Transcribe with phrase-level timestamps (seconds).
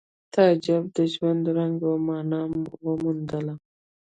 [0.33, 2.41] تعجب د ژوند رنګ او مانا
[2.87, 3.53] وموندله